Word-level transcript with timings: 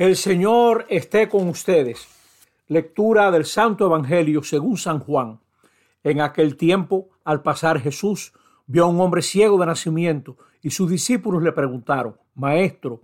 El 0.00 0.16
Señor 0.16 0.86
esté 0.88 1.28
con 1.28 1.46
ustedes. 1.46 2.08
Lectura 2.68 3.30
del 3.30 3.44
Santo 3.44 3.84
Evangelio 3.84 4.42
según 4.42 4.78
San 4.78 4.98
Juan. 4.98 5.40
En 6.02 6.22
aquel 6.22 6.56
tiempo, 6.56 7.10
al 7.22 7.42
pasar 7.42 7.78
Jesús, 7.78 8.32
vio 8.66 8.84
a 8.84 8.86
un 8.86 8.98
hombre 8.98 9.20
ciego 9.20 9.58
de 9.58 9.66
nacimiento 9.66 10.38
y 10.62 10.70
sus 10.70 10.90
discípulos 10.90 11.42
le 11.42 11.52
preguntaron, 11.52 12.16
Maestro, 12.34 13.02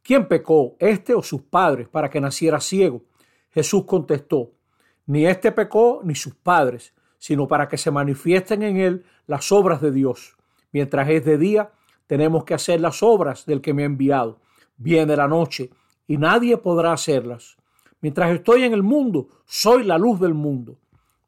¿quién 0.00 0.28
pecó, 0.28 0.76
este 0.78 1.12
o 1.12 1.24
sus 1.24 1.42
padres, 1.42 1.88
para 1.88 2.08
que 2.08 2.20
naciera 2.20 2.60
ciego? 2.60 3.02
Jesús 3.50 3.82
contestó, 3.84 4.52
Ni 5.06 5.26
este 5.26 5.50
pecó 5.50 6.02
ni 6.04 6.14
sus 6.14 6.36
padres, 6.36 6.94
sino 7.18 7.48
para 7.48 7.66
que 7.66 7.78
se 7.78 7.90
manifiesten 7.90 8.62
en 8.62 8.76
él 8.76 9.04
las 9.26 9.50
obras 9.50 9.80
de 9.80 9.90
Dios. 9.90 10.36
Mientras 10.70 11.08
es 11.08 11.24
de 11.24 11.36
día, 11.36 11.72
tenemos 12.06 12.44
que 12.44 12.54
hacer 12.54 12.80
las 12.80 13.02
obras 13.02 13.44
del 13.44 13.60
que 13.60 13.74
me 13.74 13.82
ha 13.82 13.86
enviado. 13.86 14.38
Viene 14.76 15.16
la 15.16 15.26
noche 15.26 15.70
y 16.08 16.16
nadie 16.16 16.56
podrá 16.56 16.92
hacerlas. 16.92 17.56
Mientras 18.00 18.32
estoy 18.32 18.64
en 18.64 18.72
el 18.72 18.82
mundo, 18.82 19.28
soy 19.44 19.84
la 19.84 19.98
luz 19.98 20.18
del 20.18 20.34
mundo. 20.34 20.78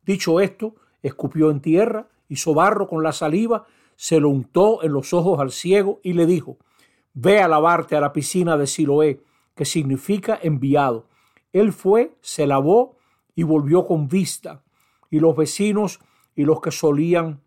Dicho 0.05 0.41
esto, 0.41 0.75
escupió 1.03 1.51
en 1.51 1.61
tierra, 1.61 2.09
hizo 2.29 2.55
barro 2.55 2.89
con 2.89 3.03
la 3.03 3.12
saliva, 3.12 3.66
se 3.95 4.19
lo 4.19 4.30
untó 4.30 4.83
en 4.83 4.93
los 4.93 5.12
ojos 5.12 5.39
al 5.39 5.53
ciego 5.53 6.01
y 6.03 6.15
le 6.15 6.27
dijo, 6.27 6.59
Ve 7.12 7.41
a 7.41 7.48
lavarte 7.48 7.97
a 7.97 8.01
la 8.01 8.12
piscina 8.12 8.56
de 8.56 8.66
Siloé, 8.66 9.23
que 9.55 9.65
significa 9.65 10.39
enviado. 10.43 11.06
Él 11.53 11.73
fue, 11.73 12.17
se 12.20 12.47
lavó 12.47 12.97
y 13.34 13.42
volvió 13.42 13.87
con 13.87 14.09
vista. 14.09 14.62
Y 15.11 15.19
los 15.19 15.37
vecinos 15.37 16.01
y 16.34 16.45
los 16.45 16.61
que 16.61 16.70
solían 16.70 17.42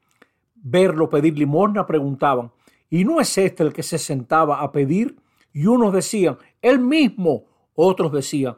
verlo 0.55 1.09
pedir 1.09 1.37
limosna 1.37 1.85
preguntaban, 1.85 2.51
¿y 2.89 3.05
no 3.05 3.19
es 3.19 3.37
este 3.37 3.63
el 3.63 3.73
que 3.73 3.83
se 3.83 3.97
sentaba 3.97 4.61
a 4.61 4.71
pedir? 4.71 5.17
Y 5.53 5.65
unos 5.65 5.93
decían, 5.93 6.37
él 6.63 6.79
mismo. 6.79 7.43
Otros 7.75 8.11
decían, 8.11 8.55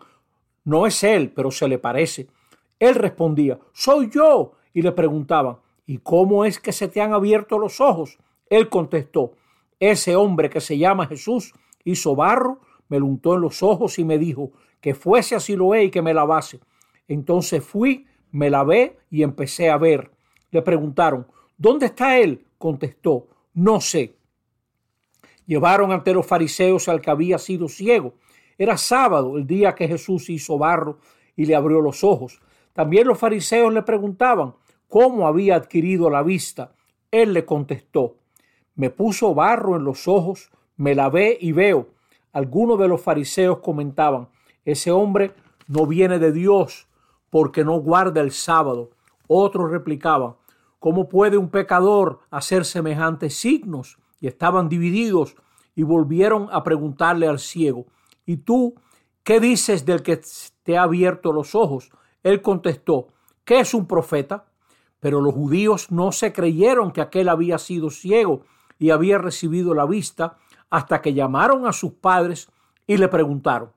no 0.63 0.87
es 0.87 1.03
él, 1.03 1.31
pero 1.35 1.51
se 1.51 1.67
le 1.67 1.77
parece. 1.77 2.27
Él 2.79 2.95
respondía, 2.95 3.59
soy 3.73 4.09
yo. 4.09 4.53
Y 4.73 4.81
le 4.81 4.91
preguntaban, 4.91 5.57
¿y 5.85 5.97
cómo 5.97 6.45
es 6.45 6.59
que 6.59 6.71
se 6.71 6.87
te 6.87 7.01
han 7.01 7.13
abierto 7.13 7.59
los 7.59 7.81
ojos? 7.81 8.17
Él 8.49 8.69
contestó, 8.69 9.33
ese 9.79 10.15
hombre 10.15 10.49
que 10.49 10.61
se 10.61 10.77
llama 10.77 11.07
Jesús 11.07 11.53
hizo 11.83 12.15
barro, 12.15 12.59
me 12.87 12.99
lo 12.99 13.05
untó 13.05 13.35
en 13.35 13.41
los 13.41 13.63
ojos 13.63 13.99
y 13.99 14.03
me 14.03 14.17
dijo 14.17 14.51
que 14.81 14.95
fuese 14.95 15.35
a 15.35 15.39
Siloé 15.39 15.85
y 15.85 15.91
que 15.91 16.01
me 16.01 16.13
lavase. 16.13 16.59
Entonces 17.07 17.63
fui, 17.63 18.05
me 18.31 18.49
lavé 18.49 18.97
y 19.09 19.23
empecé 19.23 19.69
a 19.69 19.77
ver. 19.77 20.11
Le 20.51 20.61
preguntaron, 20.61 21.27
¿dónde 21.57 21.87
está 21.87 22.19
él? 22.19 22.45
Contestó, 22.57 23.27
no 23.53 23.79
sé. 23.81 24.15
Llevaron 25.45 25.91
ante 25.91 26.13
los 26.13 26.25
fariseos 26.25 26.89
al 26.89 27.01
que 27.01 27.11
había 27.11 27.37
sido 27.37 27.67
ciego. 27.67 28.13
Era 28.57 28.77
sábado, 28.77 29.37
el 29.37 29.45
día 29.45 29.75
que 29.75 29.87
Jesús 29.87 30.29
hizo 30.29 30.57
barro 30.57 30.99
y 31.35 31.45
le 31.45 31.55
abrió 31.55 31.81
los 31.81 32.03
ojos. 32.03 32.41
También 32.73 33.07
los 33.07 33.19
fariseos 33.19 33.73
le 33.73 33.83
preguntaban 33.83 34.55
cómo 34.87 35.27
había 35.27 35.55
adquirido 35.55 36.09
la 36.09 36.23
vista. 36.23 36.73
Él 37.11 37.33
le 37.33 37.45
contestó, 37.45 38.17
me 38.75 38.89
puso 38.89 39.33
barro 39.33 39.75
en 39.77 39.85
los 39.85 40.07
ojos, 40.07 40.51
me 40.75 40.95
lavé 40.95 41.37
y 41.39 41.51
veo. 41.51 41.89
Algunos 42.33 42.77
de 42.77 42.87
los 42.87 43.01
fariseos 43.01 43.59
comentaban, 43.59 44.27
ese 44.65 44.91
hombre 44.91 45.33
no 45.67 45.85
viene 45.85 46.19
de 46.19 46.31
Dios 46.31 46.87
porque 47.29 47.63
no 47.63 47.79
guarda 47.79 48.21
el 48.21 48.31
sábado. 48.31 48.91
Otros 49.27 49.71
replicaban, 49.71 50.35
¿cómo 50.79 51.07
puede 51.07 51.37
un 51.37 51.49
pecador 51.49 52.19
hacer 52.29 52.65
semejantes 52.65 53.35
signos? 53.35 53.97
Estaban 54.27 54.69
divididos 54.69 55.35
y 55.75 55.83
volvieron 55.83 56.47
a 56.51 56.63
preguntarle 56.63 57.27
al 57.27 57.39
ciego, 57.39 57.85
¿y 58.25 58.37
tú 58.37 58.75
qué 59.23 59.39
dices 59.39 59.85
del 59.85 60.01
que 60.01 60.21
te 60.63 60.77
ha 60.77 60.83
abierto 60.83 61.33
los 61.33 61.53
ojos? 61.55 61.91
Él 62.23 62.41
contestó, 62.41 63.07
¿qué 63.43 63.59
es 63.59 63.73
un 63.73 63.85
profeta? 63.85 64.45
Pero 64.99 65.21
los 65.21 65.33
judíos 65.33 65.91
no 65.91 66.11
se 66.11 66.33
creyeron 66.33 66.91
que 66.91 67.01
aquel 67.01 67.29
había 67.29 67.57
sido 67.57 67.89
ciego 67.89 68.41
y 68.79 68.89
había 68.89 69.17
recibido 69.17 69.73
la 69.73 69.85
vista 69.85 70.37
hasta 70.69 71.01
que 71.01 71.13
llamaron 71.13 71.67
a 71.67 71.73
sus 71.73 71.93
padres 71.93 72.49
y 72.87 72.97
le 72.97 73.07
preguntaron, 73.07 73.71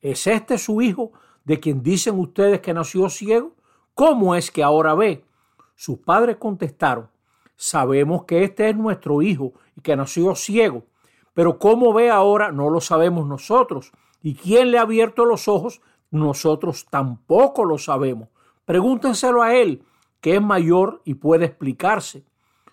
¿es 0.00 0.26
este 0.26 0.58
su 0.58 0.82
hijo 0.82 1.12
de 1.44 1.60
quien 1.60 1.82
dicen 1.82 2.18
ustedes 2.18 2.60
que 2.60 2.74
nació 2.74 3.08
ciego? 3.08 3.54
¿Cómo 3.94 4.34
es 4.34 4.50
que 4.50 4.62
ahora 4.62 4.94
ve? 4.94 5.24
Sus 5.76 5.98
padres 5.98 6.36
contestaron, 6.36 7.08
Sabemos 7.56 8.24
que 8.24 8.44
este 8.44 8.68
es 8.68 8.76
nuestro 8.76 9.22
hijo 9.22 9.52
y 9.76 9.80
que 9.80 9.96
nació 9.96 10.34
ciego, 10.34 10.84
pero 11.34 11.58
cómo 11.58 11.92
ve 11.92 12.10
ahora 12.10 12.52
no 12.52 12.70
lo 12.70 12.80
sabemos 12.80 13.26
nosotros. 13.26 13.92
¿Y 14.22 14.34
quién 14.34 14.70
le 14.70 14.78
ha 14.78 14.82
abierto 14.82 15.24
los 15.24 15.48
ojos? 15.48 15.80
Nosotros 16.10 16.86
tampoco 16.90 17.64
lo 17.64 17.78
sabemos. 17.78 18.28
Pregúntenselo 18.64 19.42
a 19.42 19.54
él, 19.54 19.84
que 20.20 20.36
es 20.36 20.42
mayor 20.42 21.02
y 21.04 21.14
puede 21.14 21.44
explicarse. 21.44 22.24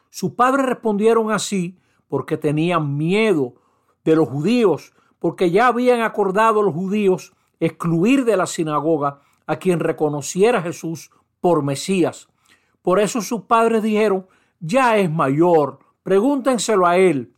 Sus 0.09 0.31
padres 0.31 0.65
respondieron 0.65 1.31
así 1.31 1.77
porque 2.07 2.37
tenían 2.37 2.97
miedo 2.97 3.55
de 4.03 4.15
los 4.15 4.29
judíos, 4.29 4.93
porque 5.19 5.51
ya 5.51 5.67
habían 5.67 6.01
acordado 6.01 6.61
los 6.61 6.73
judíos 6.73 7.33
excluir 7.59 8.25
de 8.25 8.37
la 8.37 8.47
sinagoga 8.47 9.21
a 9.45 9.57
quien 9.57 9.79
reconociera 9.79 10.61
Jesús 10.61 11.11
por 11.39 11.63
Mesías. 11.63 12.27
Por 12.81 12.99
eso 12.99 13.21
sus 13.21 13.41
padres 13.41 13.83
dijeron, 13.83 14.27
ya 14.61 14.97
es 14.97 15.11
mayor, 15.11 15.79
pregúntenselo 16.03 16.85
a 16.85 16.97
él. 16.97 17.33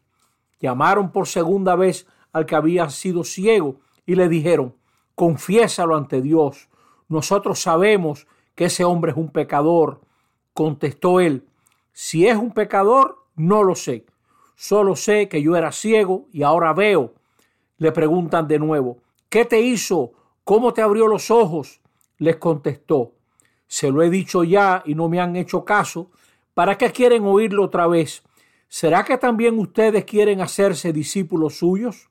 Llamaron 0.60 1.12
por 1.12 1.28
segunda 1.28 1.76
vez 1.76 2.06
al 2.32 2.46
que 2.46 2.56
había 2.56 2.90
sido 2.90 3.24
ciego 3.24 3.78
y 4.06 4.16
le 4.16 4.30
dijeron, 4.30 4.76
confiésalo 5.16 5.96
ante 5.96 6.22
Dios. 6.22 6.70
Nosotros 7.08 7.60
sabemos 7.60 8.28
que 8.56 8.66
ese 8.66 8.84
hombre 8.84 9.12
es 9.12 9.18
un 9.18 9.30
pecador. 9.30 10.02
Contestó 10.54 11.20
él, 11.20 11.48
si 11.94 12.28
es 12.28 12.38
un 12.38 12.52
pecador, 12.52 13.24
no 13.36 13.64
lo 13.64 13.76
sé. 13.76 14.06
Solo 14.56 14.96
sé 14.96 15.30
que 15.30 15.42
yo 15.42 15.56
era 15.56 15.72
ciego 15.72 16.28
y 16.32 16.44
ahora 16.44 16.74
veo. 16.74 17.14
Le 17.78 17.92
preguntan 17.92 18.48
de 18.48 18.60
nuevo, 18.60 18.98
¿qué 19.30 19.46
te 19.46 19.62
hizo? 19.62 20.14
¿Cómo 20.44 20.74
te 20.74 20.82
abrió 20.82 21.08
los 21.08 21.32
ojos? 21.32 21.82
Les 22.18 22.36
contestó, 22.36 23.14
se 23.68 23.92
lo 23.92 24.02
he 24.04 24.10
dicho 24.10 24.44
ya 24.44 24.84
y 24.86 24.94
no 24.94 25.10
me 25.10 25.20
han 25.20 25.36
hecho 25.36 25.66
caso. 25.66 26.12
¿Para 26.54 26.78
qué 26.78 26.92
quieren 26.92 27.24
oírlo 27.26 27.64
otra 27.64 27.88
vez? 27.88 28.24
¿Será 28.68 29.04
que 29.04 29.18
también 29.18 29.58
ustedes 29.60 30.06
quieren 30.06 30.42
hacerse 30.42 30.94
discípulos 30.94 31.58
suyos? 31.58 32.10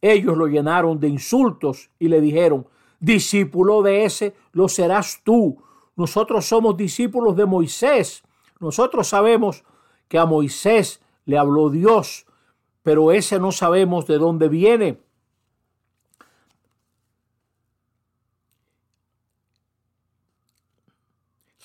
Ellos 0.00 0.36
lo 0.36 0.46
llenaron 0.46 0.98
de 0.98 1.08
insultos 1.08 1.90
y 1.98 2.08
le 2.08 2.20
dijeron, 2.20 2.66
discípulo 2.98 3.82
de 3.82 4.04
ese 4.04 4.34
lo 4.52 4.68
serás 4.68 5.20
tú. 5.24 5.62
Nosotros 5.96 6.46
somos 6.46 6.76
discípulos 6.76 7.36
de 7.36 7.46
Moisés. 7.46 8.22
Nosotros 8.60 9.08
sabemos 9.08 9.64
que 10.08 10.18
a 10.18 10.26
Moisés 10.26 11.00
le 11.24 11.38
habló 11.38 11.70
Dios, 11.70 12.26
pero 12.82 13.12
ese 13.12 13.38
no 13.38 13.52
sabemos 13.52 14.06
de 14.06 14.18
dónde 14.18 14.48
viene. 14.48 14.98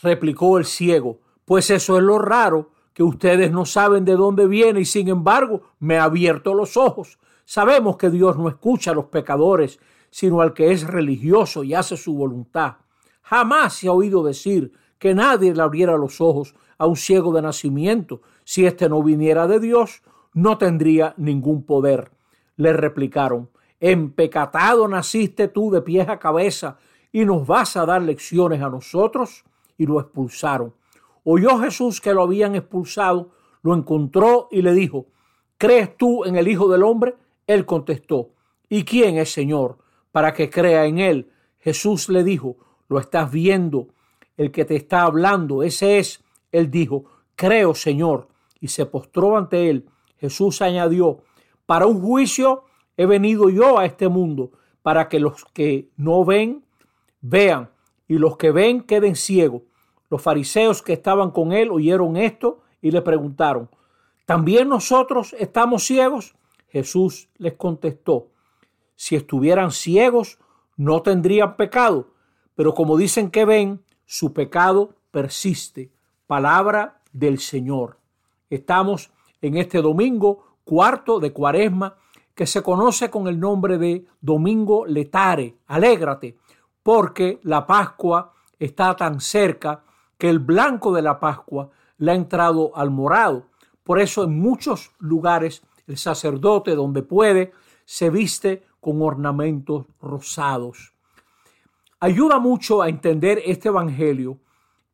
Replicó 0.01 0.59
el 0.59 0.66
ciego, 0.66 1.19
pues 1.47 1.69
eso 1.69 1.96
es 1.96 2.03
lo 2.03 2.19
raro, 2.19 2.72
que 2.94 3.03
ustedes 3.03 3.53
no 3.53 3.66
saben 3.66 4.03
de 4.03 4.18
dónde 4.18 4.47
viene 4.47 4.81
y 4.81 4.85
sin 4.85 5.08
embargo 5.08 5.62
me 5.80 5.97
ha 5.97 6.03
abierto 6.03 6.53
los 6.53 6.75
ojos. 6.75 7.19
Sabemos 7.46 7.96
que 7.96 8.09
Dios 8.09 8.38
no 8.38 8.50
escucha 8.50 8.91
a 8.91 8.94
los 8.94 9.06
pecadores, 9.06 9.80
sino 10.09 10.41
al 10.41 10.53
que 10.53 10.74
es 10.74 10.85
religioso 10.85 11.63
y 11.63 11.74
hace 11.74 11.96
su 11.96 12.16
voluntad. 12.16 12.80
Jamás 13.22 13.75
se 13.75 13.88
ha 13.88 13.94
oído 13.94 14.25
decir 14.25 14.74
que 15.00 15.16
nadie 15.16 15.56
le 15.56 15.62
abriera 15.62 15.96
los 15.96 16.19
ojos 16.19 16.53
a 16.78 16.85
un 16.85 16.97
ciego 16.97 17.31
de 17.31 17.44
nacimiento. 17.44 18.22
Si 18.44 18.66
éste 18.66 18.90
no 18.90 19.02
viniera 19.02 19.47
de 19.47 19.62
Dios, 19.62 20.02
no 20.34 20.58
tendría 20.58 21.14
ningún 21.16 21.64
poder. 21.64 22.12
Le 22.58 22.74
replicaron, 22.74 23.50
empecatado 23.79 24.85
naciste 24.90 25.47
tú 25.47 25.72
de 25.72 25.82
pies 25.82 26.09
a 26.09 26.20
cabeza 26.20 26.78
y 27.14 27.23
nos 27.23 27.47
vas 27.47 27.78
a 27.78 27.85
dar 27.85 28.02
lecciones 28.02 28.61
a 28.61 28.70
nosotros. 28.70 29.46
Y 29.78 29.85
lo 29.85 30.02
expulsaron. 30.02 30.73
Oyó 31.29 31.59
Jesús 31.59 32.00
que 32.00 32.14
lo 32.14 32.22
habían 32.22 32.56
expulsado, 32.56 33.32
lo 33.62 33.76
encontró 33.76 34.47
y 34.50 34.62
le 34.62 34.74
dijo, 34.74 35.08
¿crees 35.58 35.97
tú 35.97 36.24
en 36.24 36.38
el 36.38 36.47
Hijo 36.47 36.70
del 36.70 36.84
Hombre? 36.84 37.16
Él 37.47 37.66
contestó, 37.66 38.29
¿y 38.70 38.85
quién 38.85 39.18
es 39.18 39.34
Señor 39.34 39.78
para 40.14 40.34
que 40.34 40.50
crea 40.50 40.85
en 40.85 41.00
él? 41.00 41.29
Jesús 41.58 42.08
le 42.08 42.24
dijo, 42.24 42.56
lo 42.88 42.97
estás 42.97 43.29
viendo, 43.29 43.90
el 44.38 44.52
que 44.53 44.64
te 44.64 44.78
está 44.78 45.02
hablando, 45.02 45.64
ese 45.64 46.00
es. 46.00 46.24
Él 46.53 46.72
dijo, 46.72 47.03
creo 47.35 47.76
Señor, 47.76 48.30
y 48.62 48.70
se 48.70 48.85
postró 48.85 49.35
ante 49.35 49.70
él. 49.70 49.90
Jesús 50.22 50.62
añadió, 50.62 51.23
para 51.66 51.88
un 51.88 52.00
juicio 52.00 52.64
he 52.96 53.06
venido 53.06 53.50
yo 53.50 53.80
a 53.80 53.85
este 53.85 54.08
mundo, 54.08 54.52
para 54.82 55.09
que 55.09 55.20
los 55.20 55.44
que 55.52 55.90
no 55.97 56.23
ven, 56.23 56.64
vean, 57.20 57.70
y 58.08 58.18
los 58.18 58.38
que 58.38 58.52
ven 58.52 58.80
queden 58.80 59.18
ciegos. 59.18 59.64
Los 60.09 60.22
fariseos 60.22 60.82
que 60.82 60.94
estaban 60.94 61.32
con 61.32 61.52
él 61.52 61.70
oyeron 61.72 62.18
esto 62.18 62.62
y 62.82 62.92
le 62.92 63.02
preguntaron, 63.02 63.70
¿también 64.26 64.70
nosotros 64.70 65.36
estamos 65.38 65.84
ciegos? 65.84 66.36
Jesús 66.70 67.30
les 67.38 67.54
contestó, 67.54 68.30
Si 68.96 69.16
estuvieran 69.16 69.72
ciegos, 69.72 70.40
no 70.76 71.02
tendrían 71.02 71.56
pecado, 71.56 72.09
pero 72.56 72.74
como 72.74 72.98
dicen 72.98 73.30
que 73.30 73.46
ven, 73.46 73.84
su 74.06 74.34
pecado 74.34 74.96
persiste. 75.12 75.92
Palabra 76.26 77.02
del 77.12 77.40
Señor. 77.40 78.00
Estamos 78.50 79.12
en 79.42 79.58
este 79.58 79.82
domingo 79.82 80.58
cuarto 80.64 81.20
de 81.20 81.32
cuaresma 81.32 81.96
que 82.34 82.46
se 82.46 82.62
conoce 82.62 83.09
con 83.09 83.28
el 83.28 83.40
nombre 83.40 83.78
de 83.78 84.06
Domingo 84.22 84.86
Letare. 84.86 85.58
Alégrate, 85.68 86.38
porque 86.84 87.40
la 87.44 87.66
Pascua 87.66 88.34
está 88.59 88.96
tan 88.96 89.20
cerca 89.20 89.84
que 90.17 90.29
el 90.29 90.40
blanco 90.40 90.93
de 90.93 91.02
la 91.02 91.19
Pascua 91.19 91.69
le 91.97 92.11
ha 92.11 92.16
entrado 92.16 92.75
al 92.75 92.91
morado. 92.91 93.47
Por 93.84 93.99
eso 93.99 94.23
en 94.23 94.40
muchos 94.40 94.91
lugares 94.99 95.64
el 95.87 95.97
sacerdote, 95.97 96.75
donde 96.75 97.02
puede, 97.02 97.53
se 97.85 98.09
viste 98.09 98.66
con 98.79 99.02
ornamentos 99.02 99.85
rosados. 100.02 100.93
Ayuda 101.99 102.40
mucho 102.40 102.81
a 102.81 102.90
entender 102.90 103.41
este 103.46 103.69
Evangelio 103.69 104.40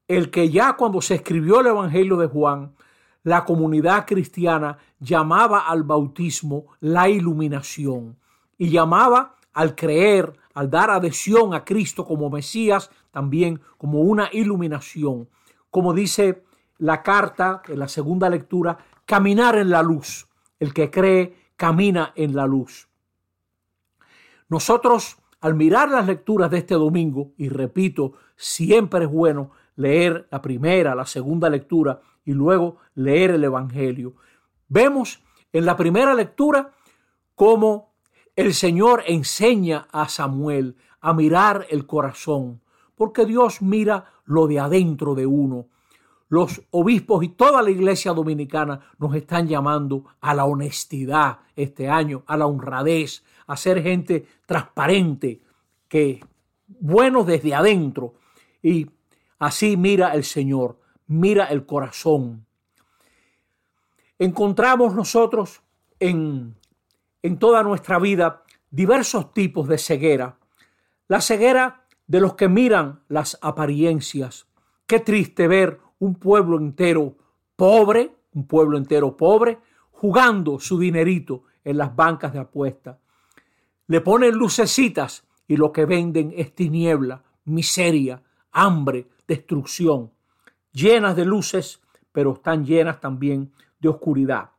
el 0.07 0.29
que 0.29 0.49
ya 0.49 0.73
cuando 0.73 1.01
se 1.01 1.15
escribió 1.15 1.61
el 1.61 1.67
Evangelio 1.67 2.17
de 2.17 2.27
Juan, 2.27 2.75
la 3.23 3.45
comunidad 3.45 4.05
cristiana 4.05 4.77
llamaba 4.99 5.59
al 5.67 5.83
bautismo 5.83 6.65
la 6.81 7.09
iluminación 7.09 8.17
y 8.57 8.69
llamaba 8.69 9.35
al 9.53 9.75
creer, 9.75 10.33
al 10.53 10.69
dar 10.69 10.89
adhesión 10.89 11.53
a 11.53 11.63
Cristo 11.63 12.05
como 12.05 12.29
Mesías, 12.29 12.89
también 13.11 13.61
como 13.77 14.01
una 14.01 14.29
iluminación. 14.31 15.29
Como 15.69 15.93
dice 15.93 16.43
la 16.77 17.03
carta 17.03 17.61
en 17.67 17.79
la 17.79 17.87
segunda 17.87 18.29
lectura, 18.29 18.77
caminar 19.05 19.57
en 19.57 19.69
la 19.69 19.83
luz. 19.83 20.27
El 20.59 20.73
que 20.73 20.89
cree 20.89 21.35
camina 21.55 22.13
en 22.15 22.35
la 22.35 22.47
luz. 22.47 22.87
Nosotros, 24.49 25.17
al 25.41 25.55
mirar 25.55 25.89
las 25.89 26.05
lecturas 26.05 26.51
de 26.51 26.59
este 26.59 26.75
domingo, 26.75 27.31
y 27.37 27.49
repito, 27.49 28.13
siempre 28.35 29.05
es 29.05 29.11
bueno 29.11 29.51
leer 29.75 30.27
la 30.31 30.41
primera, 30.41 30.95
la 30.95 31.05
segunda 31.05 31.49
lectura 31.49 32.01
y 32.25 32.33
luego 32.33 32.77
leer 32.95 33.31
el 33.31 33.43
Evangelio. 33.43 34.15
Vemos 34.67 35.23
en 35.51 35.65
la 35.65 35.75
primera 35.75 36.13
lectura 36.13 36.71
cómo 37.35 37.92
el 38.35 38.53
Señor 38.53 39.03
enseña 39.07 39.87
a 39.91 40.09
Samuel 40.09 40.75
a 41.01 41.13
mirar 41.13 41.67
el 41.69 41.85
corazón, 41.85 42.61
porque 42.95 43.25
Dios 43.25 43.61
mira 43.61 44.11
lo 44.25 44.47
de 44.47 44.59
adentro 44.59 45.15
de 45.15 45.25
uno. 45.25 45.67
Los 46.29 46.61
obispos 46.71 47.23
y 47.23 47.29
toda 47.29 47.61
la 47.61 47.69
iglesia 47.69 48.13
dominicana 48.13 48.79
nos 48.97 49.15
están 49.15 49.47
llamando 49.47 50.05
a 50.21 50.33
la 50.33 50.45
honestidad 50.45 51.39
este 51.55 51.89
año, 51.89 52.23
a 52.25 52.37
la 52.37 52.47
honradez, 52.47 53.23
a 53.45 53.55
ser 53.55 53.83
gente 53.83 54.25
transparente, 54.45 55.41
que 55.87 56.23
bueno 56.67 57.23
desde 57.23 57.53
adentro. 57.53 58.15
Y 58.63 58.89
así 59.37 59.77
mira 59.77 60.13
el 60.13 60.23
Señor 60.23 60.77
mira 61.07 61.45
el 61.45 61.65
corazón. 61.65 62.45
Encontramos 64.19 64.93
nosotros 64.93 65.61
en, 65.99 66.55
en 67.23 67.39
toda 67.39 67.63
nuestra 67.63 67.97
vida 67.97 68.43
diversos 68.69 69.33
tipos 69.33 69.67
de 69.67 69.79
ceguera. 69.79 70.37
La 71.07 71.21
ceguera 71.21 71.87
de 72.05 72.21
los 72.21 72.35
que 72.35 72.47
miran 72.47 73.01
las 73.07 73.39
apariencias. 73.41 74.45
Qué 74.85 74.99
triste 74.99 75.47
ver 75.47 75.79
un 75.97 76.13
pueblo 76.13 76.59
entero 76.59 77.15
pobre, 77.55 78.15
un 78.33 78.45
pueblo 78.45 78.77
entero 78.77 79.17
pobre, 79.17 79.57
jugando 79.89 80.59
su 80.59 80.77
dinerito 80.77 81.45
en 81.63 81.77
las 81.77 81.95
bancas 81.95 82.33
de 82.33 82.39
apuesta. 82.39 82.99
Le 83.87 84.01
ponen 84.01 84.35
lucecitas 84.35 85.25
y 85.47 85.57
lo 85.57 85.71
que 85.71 85.85
venden 85.85 86.31
es 86.35 86.53
tiniebla, 86.53 87.23
miseria, 87.45 88.21
hambre, 88.51 89.07
destrucción 89.27 90.11
llenas 90.73 91.15
de 91.15 91.23
luces, 91.23 91.79
pero 92.11 92.33
están 92.33 92.65
llenas 92.65 92.99
también 92.99 93.53
de 93.79 93.89
oscuridad. 93.89 94.49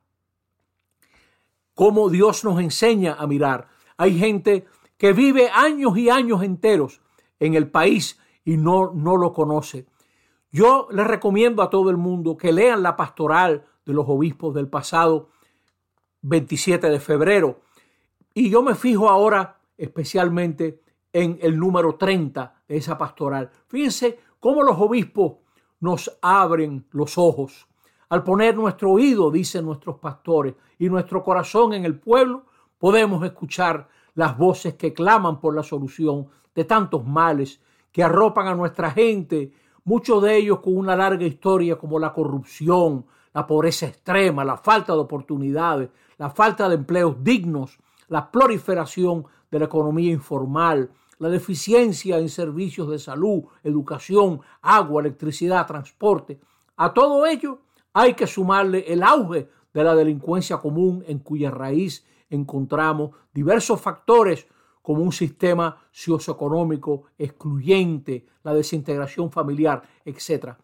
Como 1.75 2.09
Dios 2.09 2.45
nos 2.45 2.61
enseña 2.61 3.15
a 3.15 3.27
mirar. 3.27 3.69
Hay 3.97 4.19
gente 4.19 4.67
que 4.97 5.13
vive 5.13 5.51
años 5.51 5.97
y 5.99 6.09
años 6.09 6.43
enteros 6.43 7.01
en 7.39 7.55
el 7.55 7.71
país 7.71 8.19
y 8.45 8.57
no, 8.57 8.93
no 8.95 9.17
lo 9.17 9.33
conoce. 9.33 9.87
Yo 10.51 10.89
les 10.93 11.07
recomiendo 11.07 11.63
a 11.63 11.71
todo 11.71 11.91
el 11.91 11.97
mundo 11.97 12.37
que 12.37 12.53
lean 12.53 12.83
la 12.83 12.97
pastoral 12.97 13.67
de 13.85 13.93
los 13.93 14.09
obispos 14.09 14.55
del 14.55 14.69
pasado 14.69 15.31
27 16.23 16.89
de 16.89 17.01
febrero. 17.01 17.61
Y 18.33 18.51
yo 18.51 18.63
me 18.63 18.75
fijo 18.75 19.09
ahora 19.09 19.59
especialmente 19.77 20.81
en 21.13 21.39
el 21.43 21.59
número 21.59 21.97
30 21.97 22.63
de 22.69 22.77
esa 22.77 22.97
pastoral. 22.97 23.51
Fíjense 23.67 24.19
cómo 24.41 24.63
los 24.63 24.79
obispos 24.79 25.37
nos 25.81 26.17
abren 26.23 26.87
los 26.91 27.19
ojos. 27.19 27.67
Al 28.15 28.23
poner 28.23 28.55
nuestro 28.55 28.93
oído, 28.93 29.29
dicen 29.29 29.65
nuestros 29.65 29.99
pastores, 29.99 30.55
y 30.79 30.89
nuestro 30.89 31.25
corazón 31.25 31.73
en 31.73 31.85
el 31.85 31.99
pueblo, 31.99 32.45
podemos 32.79 33.25
escuchar 33.25 33.89
las 34.15 34.39
voces 34.39 34.75
que 34.75 34.95
claman 34.95 35.41
por 35.41 35.53
la 35.53 35.65
solución 35.65 36.29
de 36.55 36.63
tantos 36.63 37.05
males 37.05 37.61
que 37.91 38.05
arropan 38.05 38.47
a 38.47 38.55
nuestra 38.55 38.93
gente, 38.93 39.53
muchos 39.83 40.23
de 40.23 40.37
ellos 40.37 40.61
con 40.61 40.77
una 40.77 40.95
larga 40.95 41.27
historia 41.27 41.75
como 41.75 41.99
la 41.99 42.13
corrupción, 42.13 43.05
la 43.33 43.49
pobreza 43.49 43.87
extrema, 43.87 44.45
la 44.45 44.59
falta 44.59 44.93
de 44.93 45.01
oportunidades, 45.01 45.91
la 46.17 46.31
falta 46.31 46.69
de 46.69 46.77
empleos 46.77 47.17
dignos, 47.19 47.81
la 48.07 48.31
proliferación 48.31 49.27
de 49.51 49.59
la 49.59 49.65
economía 49.65 50.13
informal, 50.13 50.89
la 51.19 51.31
deficiencia 51.31 52.19
en 52.19 52.29
servicios 52.29 52.89
de 52.91 53.01
salud, 53.01 53.43
educación, 53.65 54.41
agua, 54.63 55.01
electricidad, 55.01 55.67
transporte. 55.67 56.39
A 56.77 56.95
todo 56.95 57.27
ello 57.27 57.59
hay 57.95 58.15
que 58.15 58.27
sumarle 58.27 58.85
el 58.93 59.03
auge 59.03 59.49
de 59.73 59.85
la 59.85 59.95
delincuencia 59.95 60.59
común 60.59 61.03
en 61.07 61.21
cuya 61.21 61.51
raíz 61.51 62.05
encontramos 62.29 63.13
diversos 63.33 63.81
factores 63.81 64.47
como 64.83 65.03
un 65.03 65.13
sistema 65.13 65.79
socioeconómico 65.91 67.05
excluyente, 67.17 68.27
la 68.43 68.53
desintegración 68.53 69.31
familiar, 69.31 69.83
etc. 70.05 70.55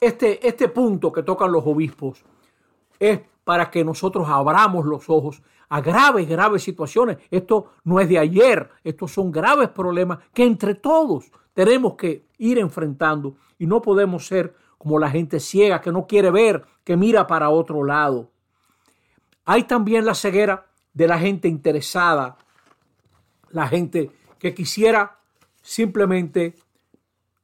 Este, 0.00 0.46
este 0.46 0.68
punto 0.68 1.12
que 1.12 1.22
tocan 1.22 1.52
los 1.52 1.64
obispos 1.64 2.24
es 2.98 3.20
para 3.44 3.70
que 3.70 3.84
nosotros 3.84 4.28
abramos 4.28 4.84
los 4.86 5.08
ojos 5.08 5.42
a 5.68 5.80
graves, 5.80 6.28
graves 6.28 6.62
situaciones. 6.62 7.18
Esto 7.30 7.72
no 7.84 8.00
es 8.00 8.08
de 8.08 8.18
ayer, 8.18 8.70
estos 8.82 9.12
son 9.12 9.30
graves 9.30 9.68
problemas 9.68 10.18
que 10.32 10.44
entre 10.44 10.74
todos 10.74 11.30
tenemos 11.54 11.94
que 11.94 12.26
ir 12.38 12.58
enfrentando 12.58 13.36
y 13.58 13.66
no 13.66 13.80
podemos 13.80 14.26
ser 14.26 14.54
como 14.82 14.98
la 14.98 15.10
gente 15.10 15.38
ciega 15.38 15.80
que 15.80 15.92
no 15.92 16.08
quiere 16.08 16.32
ver, 16.32 16.64
que 16.82 16.96
mira 16.96 17.28
para 17.28 17.50
otro 17.50 17.84
lado. 17.84 18.32
Hay 19.44 19.62
también 19.62 20.04
la 20.04 20.16
ceguera 20.16 20.66
de 20.92 21.06
la 21.06 21.20
gente 21.20 21.46
interesada, 21.46 22.36
la 23.50 23.68
gente 23.68 24.10
que 24.40 24.52
quisiera 24.52 25.20
simplemente 25.62 26.56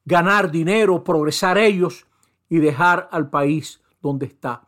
ganar 0.04 0.50
dinero, 0.50 1.04
progresar 1.04 1.59
ellos 1.59 2.09
y 2.49 2.59
dejar 2.59 3.09
al 3.12 3.30
país 3.30 3.80
donde 4.02 4.26
está. 4.26 4.62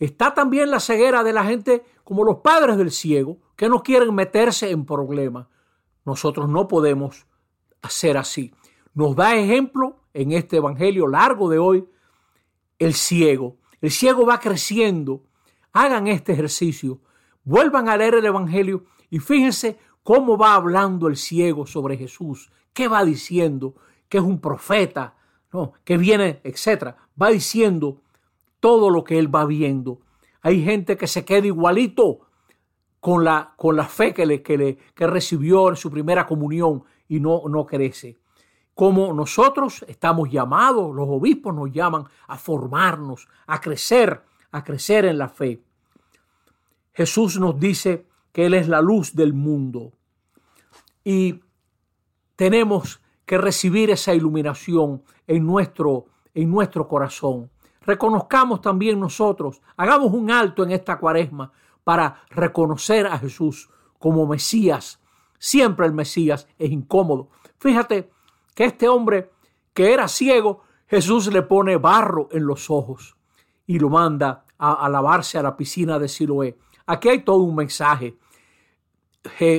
Está 0.00 0.34
también 0.34 0.72
la 0.72 0.80
ceguera 0.80 1.22
de 1.22 1.32
la 1.32 1.44
gente 1.44 1.84
como 2.02 2.24
los 2.24 2.38
padres 2.38 2.78
del 2.78 2.90
ciego, 2.90 3.38
que 3.54 3.68
no 3.68 3.84
quieren 3.84 4.12
meterse 4.12 4.72
en 4.72 4.86
problemas. 4.86 5.46
Nosotros 6.04 6.48
no 6.48 6.66
podemos 6.66 7.26
hacer 7.80 8.16
así. 8.16 8.52
Nos 8.92 9.14
da 9.14 9.36
ejemplo 9.36 10.01
en 10.14 10.32
este 10.32 10.56
Evangelio 10.56 11.06
largo 11.06 11.48
de 11.48 11.58
hoy 11.58 11.84
el 12.78 12.94
ciego. 12.94 13.56
El 13.80 13.90
ciego 13.90 14.26
va 14.26 14.40
creciendo. 14.40 15.24
Hagan 15.72 16.06
este 16.06 16.32
ejercicio. 16.32 17.00
Vuelvan 17.44 17.88
a 17.88 17.96
leer 17.96 18.14
el 18.14 18.26
Evangelio 18.26 18.84
y 19.10 19.18
fíjense 19.18 19.78
cómo 20.02 20.36
va 20.36 20.54
hablando 20.54 21.08
el 21.08 21.16
ciego 21.16 21.66
sobre 21.66 21.96
Jesús. 21.96 22.50
¿Qué 22.72 22.88
va 22.88 23.04
diciendo? 23.04 23.74
Que 24.08 24.18
es 24.18 24.24
un 24.24 24.40
profeta, 24.40 25.16
¿no? 25.52 25.72
que 25.84 25.96
viene, 25.96 26.40
etcétera. 26.44 26.96
Va 27.20 27.30
diciendo 27.30 28.02
todo 28.60 28.90
lo 28.90 29.04
que 29.04 29.18
él 29.18 29.34
va 29.34 29.44
viendo. 29.44 30.00
Hay 30.40 30.62
gente 30.64 30.96
que 30.96 31.06
se 31.06 31.24
queda 31.24 31.46
igualito 31.46 32.20
con 33.00 33.24
la, 33.24 33.54
con 33.56 33.76
la 33.76 33.86
fe 33.86 34.14
que, 34.14 34.26
le, 34.26 34.42
que, 34.42 34.56
le, 34.56 34.78
que 34.94 35.06
recibió 35.06 35.68
en 35.68 35.76
su 35.76 35.90
primera 35.90 36.26
comunión 36.26 36.84
y 37.08 37.20
no, 37.20 37.42
no 37.48 37.66
crece. 37.66 38.18
Como 38.74 39.12
nosotros 39.12 39.84
estamos 39.88 40.30
llamados, 40.30 40.94
los 40.94 41.06
obispos 41.08 41.54
nos 41.54 41.70
llaman 41.70 42.04
a 42.28 42.38
formarnos, 42.38 43.28
a 43.46 43.60
crecer, 43.60 44.22
a 44.50 44.64
crecer 44.64 45.04
en 45.04 45.18
la 45.18 45.28
fe. 45.28 45.62
Jesús 46.92 47.38
nos 47.38 47.58
dice 47.58 48.06
que 48.32 48.46
Él 48.46 48.54
es 48.54 48.68
la 48.68 48.80
luz 48.80 49.14
del 49.14 49.34
mundo 49.34 49.92
y 51.04 51.40
tenemos 52.36 53.00
que 53.26 53.38
recibir 53.38 53.90
esa 53.90 54.14
iluminación 54.14 55.02
en 55.26 55.46
nuestro, 55.46 56.06
en 56.34 56.50
nuestro 56.50 56.88
corazón 56.88 57.50
reconozcamos 57.84 58.60
también 58.60 59.00
nosotros, 59.00 59.60
hagamos 59.76 60.12
un 60.12 60.30
alto 60.30 60.62
en 60.62 60.72
esta 60.72 60.98
cuaresma 60.98 61.52
para 61.84 62.22
reconocer 62.30 63.06
a 63.06 63.18
Jesús 63.18 63.68
como 63.98 64.26
Mesías. 64.26 65.00
Siempre 65.38 65.86
el 65.86 65.92
Mesías 65.92 66.46
es 66.58 66.70
incómodo. 66.70 67.28
Fíjate 67.58 68.10
que 68.54 68.64
este 68.64 68.88
hombre 68.88 69.30
que 69.72 69.92
era 69.92 70.08
ciego, 70.08 70.62
Jesús 70.86 71.32
le 71.32 71.42
pone 71.42 71.76
barro 71.76 72.28
en 72.32 72.46
los 72.46 72.70
ojos 72.70 73.16
y 73.66 73.78
lo 73.78 73.88
manda 73.88 74.44
a, 74.58 74.88
lavarse 74.88 75.38
a 75.38 75.42
la 75.42 75.56
piscina 75.56 75.98
de 75.98 76.08
Siloé. 76.08 76.58
Aquí 76.86 77.08
hay 77.08 77.24
todo 77.24 77.38
un 77.38 77.56
mensaje. 77.56 78.16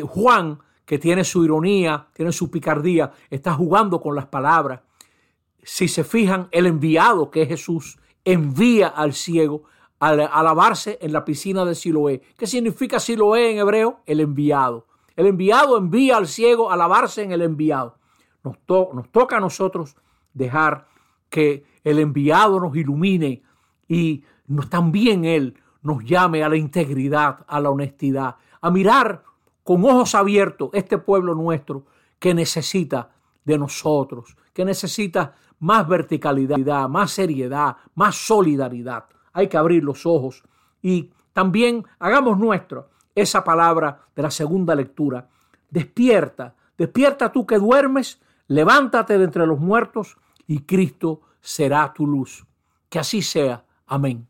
Juan, 0.07 0.59
que 0.85 0.99
tiene 0.99 1.23
su 1.23 1.43
ironía, 1.43 2.07
tiene 2.13 2.31
su 2.31 2.51
picardía, 2.51 3.11
está 3.29 3.53
jugando 3.53 3.99
con 3.99 4.15
las 4.15 4.27
palabras. 4.27 4.81
Si 5.63 5.87
se 5.87 6.03
fijan, 6.03 6.47
el 6.51 6.67
enviado 6.67 7.31
que 7.31 7.41
es 7.41 7.47
Jesús 7.47 7.97
envía 8.23 8.87
al 8.87 9.13
ciego 9.13 9.63
a, 9.99 10.13
lavarse 10.43 10.97
en 11.01 11.13
la 11.13 11.23
piscina 11.23 11.63
de 11.65 11.75
Siloé. 11.75 12.21
¿Qué 12.37 12.45
significa 12.45 12.99
Siloé 12.99 13.51
en 13.51 13.59
hebreo? 13.59 14.01
El 14.05 14.19
enviado. 14.19 14.85
El 15.15 15.27
enviado 15.27 15.77
envía 15.77 16.17
al 16.17 16.27
ciego 16.27 16.71
a 16.71 16.75
lavarse 16.75 17.23
en 17.23 17.31
el 17.31 17.41
enviado. 17.41 17.97
Nos, 18.43 18.57
nos 18.67 19.09
toca 19.11 19.37
a 19.37 19.39
nosotros 19.39 19.95
dejar 20.33 20.87
que 21.29 21.65
el 21.83 21.99
enviado 21.99 22.59
nos 22.59 22.75
ilumine 22.75 23.43
y 23.87 24.23
también 24.69 25.25
Él 25.25 25.57
nos 25.81 26.03
llame 26.03 26.43
a 26.43 26.49
la 26.49 26.55
integridad, 26.55 27.45
a 27.47 27.59
la 27.59 27.69
honestidad, 27.69 28.35
a 28.61 28.71
mirar 28.71 29.23
con 29.63 29.83
ojos 29.85 30.15
abiertos 30.15 30.69
este 30.73 30.97
pueblo 30.97 31.35
nuestro 31.35 31.85
que 32.19 32.33
necesita 32.33 33.09
de 33.43 33.57
nosotros, 33.57 34.37
que 34.53 34.63
necesita 34.63 35.35
más 35.59 35.87
verticalidad, 35.87 36.89
más 36.89 37.11
seriedad, 37.11 37.77
más 37.95 38.15
solidaridad. 38.15 39.05
Hay 39.33 39.47
que 39.47 39.57
abrir 39.57 39.83
los 39.83 40.05
ojos 40.05 40.43
y 40.81 41.11
también 41.33 41.85
hagamos 41.99 42.37
nuestro 42.37 42.89
esa 43.15 43.43
palabra 43.43 44.01
de 44.15 44.21
la 44.21 44.31
segunda 44.31 44.75
lectura. 44.75 45.27
Despierta, 45.69 46.55
despierta 46.77 47.31
tú 47.31 47.45
que 47.45 47.57
duermes, 47.57 48.21
levántate 48.53 49.17
de 49.17 49.25
entre 49.25 49.47
los 49.47 49.59
muertos 49.59 50.17
y 50.47 50.59
Cristo 50.59 51.21
será 51.41 51.91
tu 51.93 52.05
luz. 52.05 52.45
Que 52.89 52.99
así 52.99 53.21
sea. 53.21 53.65
Amén. 53.87 54.27